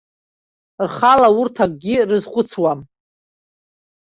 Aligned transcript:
Рхала 0.85 1.29
урҭ 1.39 1.55
акгьы 1.65 1.95
рызхәыцуам. 2.09 2.79